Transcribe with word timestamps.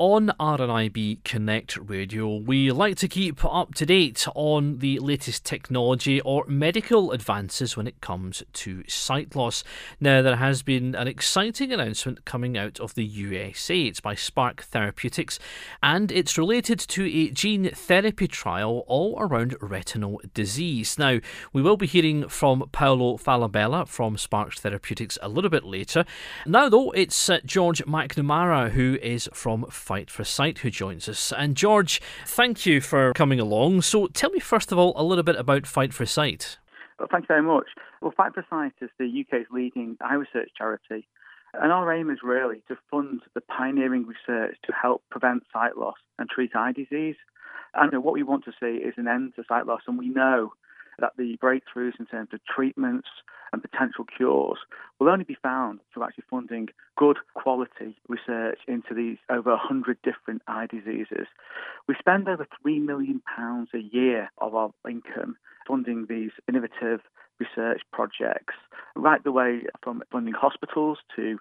On 0.00 0.32
RNIB 0.40 1.22
Connect 1.22 1.76
Radio, 1.76 2.38
we 2.38 2.72
like 2.72 2.96
to 2.96 3.06
keep 3.06 3.44
up 3.44 3.76
to 3.76 3.86
date 3.86 4.26
on 4.34 4.78
the 4.78 4.98
latest 4.98 5.44
technology 5.44 6.20
or 6.22 6.44
medical 6.48 7.12
advances 7.12 7.76
when 7.76 7.86
it 7.86 8.00
comes 8.00 8.42
to 8.54 8.82
sight 8.88 9.36
loss. 9.36 9.62
Now, 10.00 10.20
there 10.20 10.34
has 10.34 10.64
been 10.64 10.96
an 10.96 11.06
exciting 11.06 11.72
announcement 11.72 12.24
coming 12.24 12.58
out 12.58 12.80
of 12.80 12.96
the 12.96 13.04
USA. 13.04 13.82
It's 13.82 14.00
by 14.00 14.16
Spark 14.16 14.64
Therapeutics, 14.64 15.38
and 15.80 16.10
it's 16.10 16.36
related 16.36 16.80
to 16.80 17.04
a 17.04 17.30
gene 17.30 17.70
therapy 17.70 18.26
trial 18.26 18.82
all 18.88 19.16
around 19.20 19.54
retinal 19.60 20.20
disease. 20.34 20.98
Now, 20.98 21.20
we 21.52 21.62
will 21.62 21.76
be 21.76 21.86
hearing 21.86 22.28
from 22.28 22.68
Paolo 22.72 23.16
Falabella 23.16 23.86
from 23.86 24.18
Spark 24.18 24.56
Therapeutics 24.56 25.18
a 25.22 25.28
little 25.28 25.50
bit 25.50 25.62
later. 25.62 26.04
Now, 26.46 26.68
though, 26.68 26.90
it's 26.90 27.30
uh, 27.30 27.38
George 27.44 27.80
McNamara 27.84 28.70
who 28.70 28.98
is 29.00 29.28
from 29.32 29.66
Fight 29.84 30.10
for 30.10 30.24
Sight 30.24 30.60
who 30.60 30.70
joins 30.70 31.10
us. 31.10 31.30
And 31.30 31.58
George, 31.58 32.00
thank 32.24 32.64
you 32.64 32.80
for 32.80 33.12
coming 33.12 33.38
along. 33.38 33.82
So 33.82 34.06
tell 34.06 34.30
me, 34.30 34.40
first 34.40 34.72
of 34.72 34.78
all, 34.78 34.94
a 34.96 35.04
little 35.04 35.22
bit 35.22 35.36
about 35.36 35.66
Fight 35.66 35.92
for 35.92 36.06
Sight. 36.06 36.58
Well, 36.98 37.08
thank 37.12 37.24
you 37.24 37.28
very 37.28 37.42
much. 37.42 37.66
Well, 38.00 38.14
Fight 38.16 38.32
for 38.32 38.46
Sight 38.48 38.72
is 38.80 38.88
the 38.98 39.04
UK's 39.04 39.46
leading 39.52 39.98
eye 40.00 40.14
research 40.14 40.48
charity. 40.56 41.06
And 41.52 41.70
our 41.70 41.92
aim 41.92 42.08
is 42.08 42.20
really 42.22 42.62
to 42.68 42.78
fund 42.90 43.20
the 43.34 43.42
pioneering 43.42 44.06
research 44.06 44.56
to 44.64 44.72
help 44.72 45.02
prevent 45.10 45.42
sight 45.52 45.76
loss 45.76 45.98
and 46.18 46.30
treat 46.30 46.56
eye 46.56 46.72
disease. 46.72 47.16
And 47.74 48.02
what 48.02 48.14
we 48.14 48.22
want 48.22 48.46
to 48.46 48.52
see 48.58 48.82
is 48.82 48.94
an 48.96 49.06
end 49.06 49.34
to 49.36 49.44
sight 49.46 49.66
loss. 49.66 49.82
And 49.86 49.98
we 49.98 50.08
know 50.08 50.54
that 50.98 51.12
the 51.16 51.36
breakthroughs 51.42 51.98
in 51.98 52.06
terms 52.06 52.28
of 52.32 52.40
treatments 52.44 53.08
and 53.52 53.62
potential 53.62 54.04
cures 54.04 54.58
will 54.98 55.08
only 55.08 55.24
be 55.24 55.36
found 55.42 55.80
through 55.92 56.04
actually 56.04 56.24
funding 56.28 56.68
good 56.96 57.18
quality 57.34 57.96
research 58.08 58.58
into 58.66 58.94
these 58.94 59.18
over 59.30 59.50
100 59.50 59.98
different 60.02 60.42
eye 60.48 60.66
diseases. 60.66 61.26
We 61.86 61.94
spend 61.98 62.28
over 62.28 62.46
£3 62.66 62.84
million 62.84 63.22
a 63.38 63.78
year 63.78 64.30
of 64.38 64.54
our 64.54 64.70
income 64.88 65.36
funding 65.66 66.06
these 66.08 66.30
innovative 66.48 67.00
research 67.40 67.82
projects, 67.92 68.54
right 68.96 69.22
the 69.24 69.32
way 69.32 69.62
from 69.82 70.02
funding 70.10 70.34
hospitals 70.34 70.98
to 71.16 71.38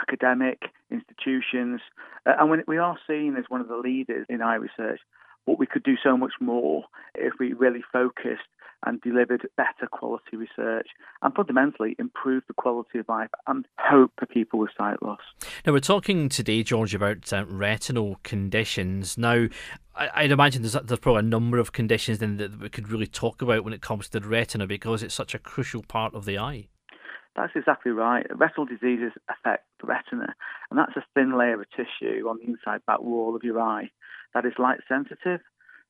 academic 0.00 0.62
institutions. 0.90 1.80
Uh, 2.26 2.32
and 2.38 2.62
we 2.66 2.78
are 2.78 2.96
seen 3.06 3.36
as 3.36 3.44
one 3.48 3.60
of 3.60 3.68
the 3.68 3.76
leaders 3.76 4.26
in 4.28 4.42
eye 4.42 4.54
research, 4.54 5.00
but 5.46 5.58
we 5.58 5.66
could 5.66 5.82
do 5.82 5.96
so 6.02 6.16
much 6.16 6.32
more 6.40 6.84
if 7.14 7.34
we 7.38 7.52
really 7.52 7.82
focused 7.92 8.48
and 8.86 9.00
delivered 9.00 9.48
better 9.56 9.86
quality 9.90 10.36
research 10.36 10.88
and 11.22 11.34
fundamentally 11.34 11.96
improved 11.98 12.46
the 12.48 12.54
quality 12.54 12.98
of 12.98 13.08
life 13.08 13.30
and 13.46 13.66
hope 13.78 14.12
for 14.18 14.26
people 14.26 14.58
with 14.58 14.70
sight 14.76 15.02
loss. 15.02 15.20
Now, 15.66 15.72
we're 15.72 15.80
talking 15.80 16.28
today, 16.28 16.62
George, 16.62 16.94
about 16.94 17.32
uh, 17.32 17.44
retinal 17.46 18.20
conditions. 18.22 19.16
Now, 19.18 19.46
I'd 19.96 20.32
imagine 20.32 20.62
there's, 20.62 20.72
there's 20.72 21.00
probably 21.00 21.20
a 21.20 21.22
number 21.22 21.58
of 21.58 21.72
conditions 21.72 22.18
then 22.18 22.36
that 22.38 22.60
we 22.60 22.68
could 22.68 22.88
really 22.88 23.06
talk 23.06 23.42
about 23.42 23.64
when 23.64 23.72
it 23.72 23.80
comes 23.80 24.08
to 24.08 24.20
the 24.20 24.28
retina 24.28 24.66
because 24.66 25.02
it's 25.02 25.14
such 25.14 25.34
a 25.34 25.38
crucial 25.38 25.82
part 25.82 26.14
of 26.14 26.24
the 26.24 26.38
eye. 26.38 26.68
That's 27.36 27.52
exactly 27.56 27.92
right. 27.92 28.26
Retinal 28.34 28.66
diseases 28.66 29.12
affect 29.28 29.66
the 29.80 29.88
retina, 29.88 30.34
and 30.70 30.78
that's 30.78 30.96
a 30.96 31.04
thin 31.14 31.36
layer 31.36 31.60
of 31.60 31.66
tissue 31.70 32.28
on 32.28 32.38
the 32.38 32.44
inside 32.44 32.80
back 32.86 33.00
wall 33.00 33.34
of 33.34 33.42
your 33.42 33.60
eye 33.60 33.90
that 34.34 34.44
is 34.44 34.52
light 34.58 34.80
sensitive. 34.88 35.40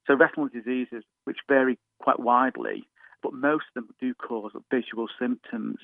So 0.06 0.14
retinal 0.14 0.48
diseases, 0.48 1.02
which 1.24 1.38
vary 1.48 1.78
quite 2.00 2.20
widely, 2.20 2.84
but 3.22 3.32
most 3.32 3.64
of 3.74 3.86
them 3.86 3.94
do 4.00 4.14
cause 4.14 4.52
visual 4.70 5.08
symptoms. 5.18 5.78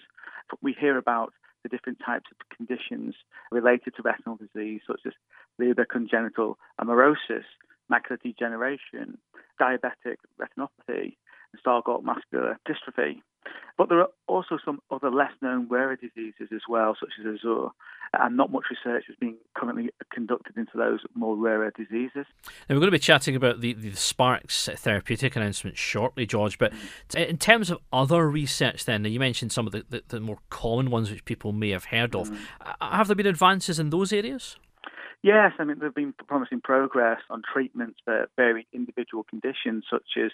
We 0.63 0.77
hear 0.79 0.99
about 0.99 1.33
the 1.63 1.69
different 1.69 1.99
types 2.05 2.27
of 2.31 2.57
conditions 2.57 3.15
related 3.51 3.95
to 3.97 4.03
retinal 4.03 4.37
disease, 4.37 4.83
such 4.87 5.01
as 5.07 5.13
Leber 5.61 5.87
congenital 5.89 6.59
amaurosis, 6.81 7.45
macular 7.91 8.21
degeneration, 8.23 9.19
diabetic 9.61 10.17
retinopathy, 10.41 11.17
and 11.53 11.63
Stargardt 11.65 12.03
macular 12.05 12.57
dystrophy. 12.69 13.21
But 13.77 13.89
there 13.89 14.01
are 14.01 14.09
also 14.29 14.59
some 14.65 14.81
other 14.91 15.11
less 15.11 15.33
known 15.41 15.67
rare 15.69 15.97
diseases 15.97 16.49
as 16.53 16.61
well, 16.69 16.97
such 16.99 17.13
as 17.21 17.27
Usher, 17.27 17.69
and 18.15 18.37
not 18.37 18.51
much 18.51 18.65
research 18.71 19.05
is 19.09 19.17
being 19.21 19.37
currently 19.55 19.91
conducted 20.13 20.57
into 20.57 20.73
those 20.77 21.01
more 21.15 21.37
rarer 21.37 21.73
diseases. 21.77 22.27
Now, 22.69 22.75
we're 22.75 22.81
going 22.81 22.87
to 22.87 22.93
be 22.93 22.99
chatting 22.99 23.37
about 23.37 23.61
the, 23.61 23.73
the 23.73 23.95
Sparks 23.95 24.69
therapeutic 24.77 25.37
announcement 25.37 25.79
shortly, 25.79 26.27
George, 26.27 26.59
but 26.59 26.73
in 27.17 27.39
terms 27.39 27.71
of 27.71 27.79
other 27.93 28.29
research, 28.29 28.85
then, 28.85 29.05
you 29.05 29.21
mentioned 29.21 29.53
some 29.53 29.67
of 29.67 29.73
the, 29.73 29.85
the, 29.89 30.03
the 30.09 30.21
more 30.21 30.39
common 30.51 30.91
ones 30.91 31.11
which 31.11 31.25
people 31.25 31.53
may 31.53 31.71
have 31.71 31.87
heard 31.87 32.15
of. 32.17 32.31
Mm. 32.31 32.39
Have 32.81 33.07
there 33.07 33.17
been 33.17 33.27
advances 33.27 33.79
in 33.79 33.91
those 33.91 34.13
areas? 34.13 34.57
Yes, 35.23 35.53
I 35.59 35.65
mean, 35.65 35.79
there 35.79 35.89
have 35.89 35.95
been 35.95 36.15
promising 36.27 36.63
progress 36.63 37.21
on 37.29 37.43
treatments 37.53 37.99
for 38.07 38.29
varied 38.37 38.67
individual 38.73 39.23
conditions, 39.23 39.85
such 39.91 40.17
as 40.17 40.31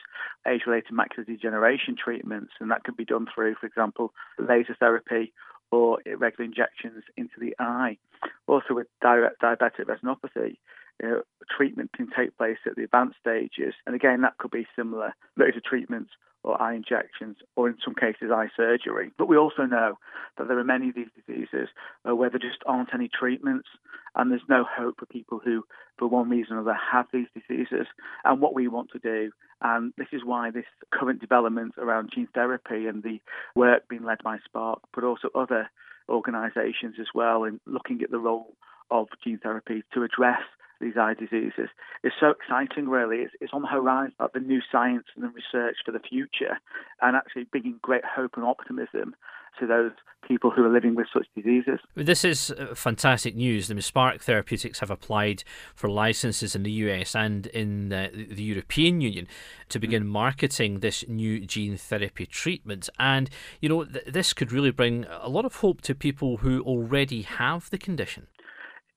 age 0.46 0.60
related 0.64 0.92
macular 0.92 1.26
degeneration 1.26 1.96
treatments, 2.02 2.52
and 2.60 2.70
that 2.70 2.84
can 2.84 2.94
be 2.94 3.04
done 3.04 3.26
through, 3.34 3.56
for 3.60 3.66
example, 3.66 4.12
laser 4.38 4.76
therapy 4.78 5.32
or 5.70 5.98
regular 6.16 6.44
injections 6.44 7.02
into 7.16 7.34
the 7.38 7.54
eye. 7.58 7.98
Also, 8.46 8.74
with 8.74 8.86
direct 9.00 9.40
diabetic 9.40 9.86
retinopathy, 9.86 10.56
know, 11.02 11.22
treatment 11.56 11.92
can 11.92 12.08
take 12.16 12.36
place 12.36 12.58
at 12.66 12.76
the 12.76 12.84
advanced 12.84 13.18
stages, 13.20 13.74
and 13.86 13.94
again, 13.94 14.22
that 14.22 14.38
could 14.38 14.50
be 14.50 14.66
similar 14.76 15.14
laser 15.36 15.60
treatments 15.64 16.10
or 16.46 16.62
eye 16.62 16.74
injections, 16.74 17.36
or 17.56 17.68
in 17.68 17.76
some 17.84 17.94
cases, 17.94 18.30
eye 18.32 18.48
surgery. 18.56 19.10
But 19.18 19.26
we 19.28 19.36
also 19.36 19.64
know 19.64 19.98
that 20.38 20.46
there 20.46 20.58
are 20.58 20.64
many 20.64 20.88
of 20.88 20.94
these 20.94 21.08
diseases 21.16 21.68
uh, 22.08 22.14
where 22.14 22.30
there 22.30 22.38
just 22.38 22.62
aren't 22.66 22.94
any 22.94 23.08
treatments, 23.08 23.68
and 24.14 24.30
there's 24.30 24.42
no 24.48 24.64
hope 24.64 25.00
for 25.00 25.06
people 25.06 25.40
who, 25.44 25.64
for 25.98 26.06
one 26.06 26.30
reason 26.30 26.54
or 26.56 26.60
another, 26.60 26.78
have 26.92 27.06
these 27.12 27.26
diseases. 27.34 27.88
And 28.24 28.40
what 28.40 28.54
we 28.54 28.68
want 28.68 28.90
to 28.92 29.00
do, 29.00 29.32
and 29.60 29.92
this 29.98 30.06
is 30.12 30.22
why 30.24 30.52
this 30.52 30.66
current 30.92 31.20
development 31.20 31.74
around 31.78 32.12
gene 32.14 32.28
therapy 32.32 32.86
and 32.86 33.02
the 33.02 33.18
work 33.56 33.88
being 33.88 34.04
led 34.04 34.18
by 34.22 34.38
Spark, 34.44 34.80
but 34.94 35.02
also 35.02 35.28
other 35.34 35.68
organisations 36.08 36.94
as 37.00 37.08
well, 37.12 37.42
in 37.42 37.60
looking 37.66 38.02
at 38.02 38.12
the 38.12 38.20
role 38.20 38.54
of 38.92 39.08
gene 39.24 39.40
therapy 39.42 39.82
to 39.94 40.04
address 40.04 40.42
these 40.80 40.96
eye 40.96 41.14
diseases 41.14 41.68
is 42.04 42.12
so 42.18 42.30
exciting, 42.30 42.88
really. 42.88 43.18
It's, 43.18 43.34
it's 43.40 43.52
on 43.52 43.62
the 43.62 43.68
horizon 43.68 44.14
of 44.20 44.30
the 44.32 44.40
new 44.40 44.60
science 44.70 45.06
and 45.14 45.24
the 45.24 45.28
research 45.28 45.76
for 45.84 45.92
the 45.92 46.00
future, 46.00 46.58
and 47.02 47.16
actually 47.16 47.44
bringing 47.44 47.78
great 47.82 48.04
hope 48.04 48.32
and 48.36 48.44
optimism 48.44 49.14
to 49.58 49.66
those 49.66 49.92
people 50.26 50.50
who 50.50 50.64
are 50.64 50.72
living 50.72 50.94
with 50.94 51.06
such 51.12 51.26
diseases. 51.36 51.78
This 51.94 52.24
is 52.24 52.50
uh, 52.50 52.74
fantastic 52.74 53.36
news. 53.36 53.68
The 53.68 53.80
Spark 53.80 54.20
Therapeutics 54.20 54.80
have 54.80 54.90
applied 54.90 55.44
for 55.74 55.88
licenses 55.88 56.56
in 56.56 56.62
the 56.62 56.70
US 56.72 57.14
and 57.14 57.46
in 57.48 57.88
the, 57.90 58.10
the 58.12 58.42
European 58.42 59.00
Union 59.00 59.28
to 59.68 59.78
begin 59.78 60.04
mm. 60.04 60.08
marketing 60.08 60.80
this 60.80 61.04
new 61.08 61.40
gene 61.40 61.76
therapy 61.76 62.26
treatment. 62.26 62.88
And, 62.98 63.30
you 63.60 63.68
know, 63.68 63.84
th- 63.84 64.04
this 64.06 64.32
could 64.32 64.52
really 64.52 64.72
bring 64.72 65.06
a 65.20 65.28
lot 65.28 65.44
of 65.44 65.56
hope 65.56 65.80
to 65.82 65.94
people 65.94 66.38
who 66.38 66.60
already 66.62 67.22
have 67.22 67.70
the 67.70 67.78
condition. 67.78 68.26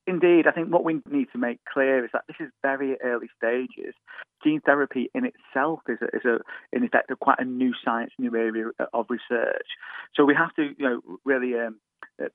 Indeed, 0.10 0.48
I 0.48 0.52
think 0.52 0.74
what 0.74 0.84
we 0.84 1.02
need 1.08 1.28
to 1.34 1.38
make 1.38 1.60
clear 1.72 2.04
is 2.04 2.10
that 2.14 2.24
this 2.28 2.38
is 2.40 2.50
very 2.64 2.98
early 3.02 3.30
stages. 3.38 3.94
Gene 4.44 4.60
therapy 4.60 5.12
in 5.14 5.24
itself 5.24 5.82
is, 5.88 6.00
a, 6.02 6.06
is 6.18 6.26
a, 6.26 6.40
in 6.76 6.84
effect, 6.84 7.12
a 7.12 7.16
quite 7.16 7.38
a 7.38 7.46
new 7.46 7.74
science, 7.86 8.12
new 8.18 8.36
area 8.36 8.72
of 8.92 9.06
research. 9.10 9.68
So 10.16 10.26
we 10.26 10.34
have 10.34 10.52
to, 10.56 10.74
you 10.80 10.90
know, 10.90 11.02
really 11.26 11.54
um, 11.60 11.80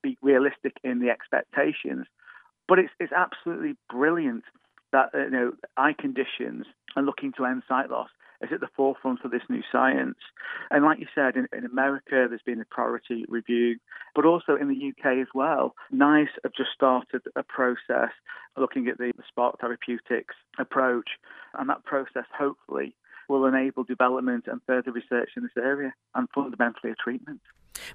be 0.01 0.17
realistic 0.21 0.77
in 0.85 1.01
the 1.01 1.09
expectations. 1.09 2.05
But 2.67 2.79
it's 2.79 2.93
it's 2.97 3.11
absolutely 3.11 3.75
brilliant 3.89 4.45
that 4.95 5.13
uh, 5.13 5.25
you 5.25 5.29
know 5.29 5.51
eye 5.77 5.93
conditions 5.97 6.65
and 6.95 7.05
looking 7.05 7.33
to 7.33 7.45
end 7.45 7.63
sight 7.67 7.89
loss 7.89 8.09
is 8.41 8.49
at 8.53 8.59
the 8.59 8.69
forefront 8.75 9.23
of 9.23 9.31
this 9.31 9.41
new 9.49 9.61
science. 9.71 10.17
And 10.69 10.83
like 10.83 10.99
you 10.99 11.07
said, 11.15 11.35
in, 11.35 11.47
in 11.57 11.65
America, 11.65 12.25
there's 12.27 12.41
been 12.45 12.61
a 12.61 12.65
priority 12.65 13.25
review, 13.27 13.77
but 14.13 14.25
also 14.25 14.55
in 14.55 14.67
the 14.67 14.89
UK 14.89 15.19
as 15.19 15.27
well. 15.33 15.75
NICE 15.91 16.29
have 16.43 16.53
just 16.53 16.71
started 16.73 17.21
a 17.35 17.43
process 17.43 18.11
looking 18.57 18.87
at 18.87 18.97
the 18.97 19.11
Spark 19.27 19.59
Therapeutics 19.59 20.35
approach, 20.59 21.09
and 21.57 21.69
that 21.69 21.83
process 21.83 22.25
hopefully 22.37 22.95
will 23.27 23.45
enable 23.45 23.83
development 23.83 24.45
and 24.47 24.61
further 24.67 24.91
research 24.91 25.29
in 25.35 25.43
this 25.43 25.57
area 25.57 25.93
and 26.13 26.27
fundamentally 26.33 26.91
a 26.91 26.95
treatment. 26.95 27.41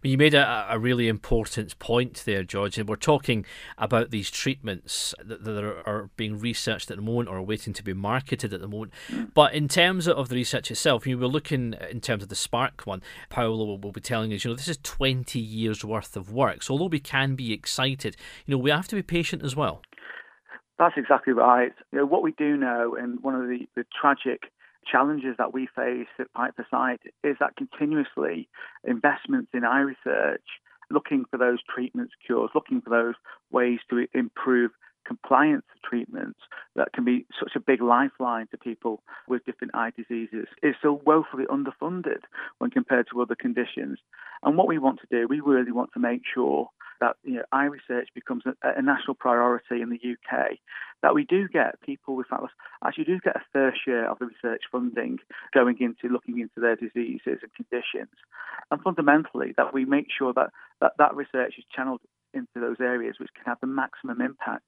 You 0.03 0.19
made 0.19 0.35
a, 0.35 0.67
a 0.69 0.79
really 0.79 1.09
important 1.09 1.79
point 1.79 2.23
there, 2.25 2.43
George, 2.43 2.79
and 2.79 2.88
we're 2.88 2.97
talking 2.97 3.44
about 3.79 4.11
these 4.11 4.31
treatments 4.31 5.15
that, 5.25 5.44
that 5.44 5.65
are, 5.65 5.87
are, 5.88 6.11
being 6.17 6.38
researched 6.38 6.91
at 6.91 6.97
the 6.97 7.03
moment 7.03 7.29
or 7.29 7.38
are 7.38 7.43
waiting 7.43 7.73
to 7.73 7.85
be 7.85 7.93
marketed 7.93 8.53
at 8.53 8.61
the 8.61 8.69
moment. 8.69 8.93
Mm. 9.09 9.32
But 9.35 9.55
in 9.55 9.69
terms 9.69 10.09
of 10.09 10.29
the 10.29 10.37
research 10.37 10.71
itself, 10.71 11.06
you 11.06 11.19
were 11.19 11.27
looking 11.27 11.75
in 11.91 12.00
terms 12.00 12.23
of 12.23 12.29
the 12.29 12.35
Spark 12.35 12.82
one. 12.85 13.03
Paolo 13.29 13.65
will, 13.65 13.79
will 13.79 13.93
be 13.93 14.00
telling 14.00 14.32
us, 14.32 14.44
you 14.44 14.50
know, 14.50 14.56
this 14.56 14.69
is 14.69 14.79
20 14.82 15.38
years 15.38 15.85
worth 15.85 16.17
of 16.17 16.32
work. 16.32 16.62
So 16.62 16.73
although 16.73 16.87
we 16.87 17.00
can 17.00 17.35
be 17.35 17.53
excited, 17.53 18.17
you 18.47 18.53
know, 18.53 18.59
we 18.59 18.71
have 18.71 18.88
to 18.88 18.97
be 18.97 19.03
patient 19.03 19.43
as 19.43 19.55
well. 19.55 19.82
That's 20.79 20.94
exactly 20.97 21.35
right. 21.35 21.73
You 21.93 21.99
know, 21.99 22.06
what 22.06 22.23
we 22.23 22.32
do 22.32 22.56
know, 22.56 22.97
and 22.99 23.23
one 23.23 23.35
of 23.35 23.43
the, 23.43 23.69
the 23.77 23.85
tragic 24.00 24.50
challenges 24.87 25.37
that 25.38 25.53
we 25.53 25.69
face 25.75 26.09
at 26.19 26.31
Fight 26.35 26.53
for 26.56 26.67
Sight 26.71 27.00
is 27.23 27.37
that 27.41 27.56
continuously 27.56 28.49
investments 28.85 29.50
in 29.55 29.65
eye 29.65 29.81
research, 29.81 30.44
looking 30.91 31.25
for 31.31 31.38
those 31.38 31.59
treatments, 31.73 32.12
cures, 32.27 32.50
looking 32.55 32.81
for 32.81 32.91
those 32.91 33.15
ways 33.50 33.79
to 33.91 34.06
improve 34.15 34.71
compliance 35.06 35.65
treatments 35.85 36.38
that 36.77 36.93
can 36.93 37.05
be 37.05 37.27
such 37.38 37.53
a 37.56 37.61
big 37.61 37.81
lifeline 37.81 38.47
to 38.50 38.59
people 38.59 39.03
with 39.29 39.44
different 39.44 39.75
eye 39.75 39.91
diseases 39.97 40.47
is 40.62 40.75
so 40.82 41.00
woefully 41.05 41.44
underfunded 41.47 42.21
when 42.59 42.71
compared 42.71 43.06
to 43.11 43.21
other 43.21 43.35
conditions. 43.35 43.99
And 44.43 44.56
what 44.56 44.69
we 44.69 44.79
want 44.79 45.00
to 45.00 45.06
do, 45.11 45.27
we 45.27 45.41
really 45.41 45.73
want 45.73 45.91
to 45.94 46.00
make 46.00 46.23
sure 46.32 46.69
that 47.00 47.17
you 47.23 47.35
know, 47.35 47.43
eye 47.52 47.64
research 47.64 48.08
becomes 48.14 48.44
a, 48.47 48.55
a, 48.62 48.82
national 48.82 49.14
priority 49.14 49.81
in 49.81 49.91
the 49.91 49.97
UK, 49.97 50.58
that 51.02 51.14
we 51.14 51.25
do 51.25 51.49
get 51.49 51.81
people 51.81 52.14
with 52.14 52.26
fatness, 52.29 52.50
actually 52.85 53.05
do 53.05 53.19
get 53.20 53.37
a 53.37 53.43
fair 53.52 53.75
share 53.85 54.11
of 54.11 54.19
the 54.19 54.26
research 54.26 54.62
funding 54.70 55.19
going 55.55 55.76
into 55.81 56.12
looking 56.12 56.38
into 56.38 56.61
their 56.61 56.76
diseases 56.76 57.41
and 57.43 57.55
conditions. 57.55 58.14
And 58.70 58.81
fundamentally, 58.82 59.55
that 59.56 59.73
we 59.73 59.85
make 59.85 60.06
sure 60.17 60.32
that 60.35 60.50
that, 60.81 60.93
that 60.99 61.14
research 61.14 61.55
is 61.58 61.64
channeled 61.75 62.00
into 62.32 62.61
those 62.61 62.81
areas 62.81 63.17
which 63.19 63.31
can 63.35 63.44
have 63.46 63.58
the 63.61 63.67
maximum 63.67 64.20
impact. 64.20 64.64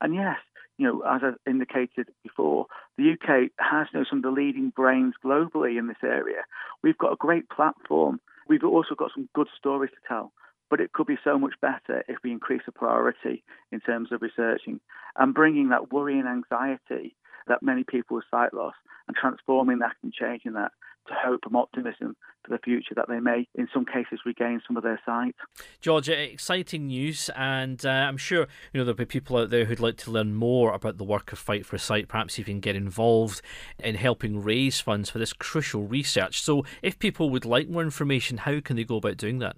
And 0.00 0.14
yes, 0.14 0.36
you 0.78 0.86
know, 0.86 1.02
as 1.02 1.20
I 1.22 1.50
indicated 1.50 2.08
before, 2.22 2.66
the 2.96 3.12
UK 3.12 3.50
has 3.58 3.88
you 3.92 4.00
know, 4.00 4.06
some 4.08 4.18
of 4.18 4.22
the 4.22 4.30
leading 4.30 4.70
brains 4.70 5.14
globally 5.24 5.78
in 5.78 5.88
this 5.88 6.02
area. 6.02 6.42
We've 6.82 6.96
got 6.96 7.12
a 7.12 7.16
great 7.16 7.48
platform. 7.50 8.20
We've 8.48 8.64
also 8.64 8.94
got 8.94 9.10
some 9.14 9.28
good 9.34 9.48
stories 9.58 9.90
to 9.90 10.08
tell. 10.08 10.32
But 10.70 10.80
it 10.80 10.92
could 10.92 11.06
be 11.06 11.18
so 11.24 11.38
much 11.38 11.54
better 11.60 12.04
if 12.08 12.18
we 12.22 12.30
increase 12.30 12.62
the 12.64 12.72
priority 12.72 13.42
in 13.72 13.80
terms 13.80 14.12
of 14.12 14.22
researching 14.22 14.80
and 15.18 15.34
bringing 15.34 15.70
that 15.70 15.92
worry 15.92 16.18
and 16.18 16.28
anxiety 16.28 17.16
that 17.48 17.62
many 17.62 17.84
people 17.84 18.16
with 18.16 18.24
sight 18.30 18.54
loss 18.54 18.74
and 19.08 19.16
transforming 19.16 19.80
that 19.80 19.96
and 20.02 20.12
changing 20.12 20.52
that 20.52 20.70
to 21.08 21.14
hope 21.14 21.40
and 21.44 21.56
optimism 21.56 22.16
for 22.44 22.50
the 22.50 22.58
future 22.58 22.94
that 22.94 23.08
they 23.08 23.20
may, 23.20 23.46
in 23.54 23.68
some 23.72 23.84
cases, 23.84 24.20
regain 24.24 24.60
some 24.66 24.76
of 24.76 24.82
their 24.82 25.00
sight. 25.04 25.34
George, 25.80 26.08
exciting 26.08 26.86
news, 26.86 27.28
and 27.36 27.84
uh, 27.84 27.88
I'm 27.88 28.16
sure 28.16 28.46
you 28.72 28.78
know 28.78 28.84
there'll 28.84 28.94
be 28.96 29.04
people 29.04 29.36
out 29.36 29.50
there 29.50 29.64
who'd 29.64 29.80
like 29.80 29.96
to 29.98 30.10
learn 30.10 30.34
more 30.34 30.72
about 30.72 30.98
the 30.98 31.04
work 31.04 31.32
of 31.32 31.38
Fight 31.38 31.66
for 31.66 31.78
Sight. 31.78 32.08
Perhaps 32.08 32.38
even 32.38 32.60
get 32.60 32.76
involved 32.76 33.42
in 33.78 33.96
helping 33.96 34.42
raise 34.42 34.80
funds 34.80 35.10
for 35.10 35.18
this 35.18 35.32
crucial 35.32 35.82
research. 35.82 36.42
So, 36.42 36.64
if 36.82 36.98
people 36.98 37.30
would 37.30 37.44
like 37.44 37.68
more 37.68 37.82
information, 37.82 38.38
how 38.38 38.60
can 38.60 38.76
they 38.76 38.84
go 38.84 38.96
about 38.96 39.16
doing 39.16 39.38
that? 39.40 39.56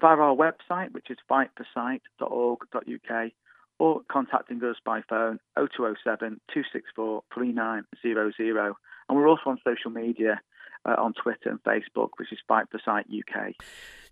Via 0.00 0.16
our 0.16 0.34
website, 0.34 0.92
which 0.92 1.10
is 1.10 1.18
fightforsight.org.uk, 1.30 3.32
or 3.78 4.00
contacting 4.10 4.62
us 4.64 4.76
by 4.84 5.02
phone 5.08 5.38
0207 5.56 6.40
264 6.52 7.22
3900. 7.34 8.74
And 9.08 9.16
we're 9.16 9.28
also 9.28 9.42
on 9.46 9.58
social 9.64 9.90
media 9.90 10.40
uh, 10.84 10.94
on 10.98 11.14
Twitter 11.14 11.50
and 11.50 11.62
Facebook, 11.62 12.10
which 12.18 12.32
is 12.32 12.38
Fight 12.46 12.66
for 12.70 12.80
Sight 12.84 13.06
UK. 13.06 13.54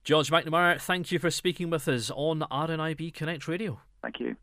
George 0.04 0.30
McNamara, 0.30 0.80
thank 0.80 1.10
you 1.10 1.18
for 1.18 1.30
speaking 1.30 1.70
with 1.70 1.88
us 1.88 2.10
on 2.10 2.40
RNIB 2.50 3.12
Connect 3.12 3.48
Radio. 3.48 3.80
Thank 4.02 4.20
you. 4.20 4.34